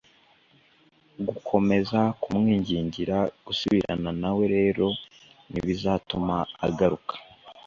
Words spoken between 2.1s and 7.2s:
kumwingingira gusubirana nawe rero ntibizatuma agaruka